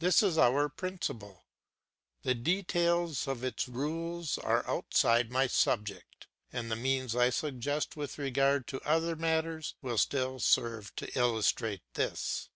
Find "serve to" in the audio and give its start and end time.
10.40-11.10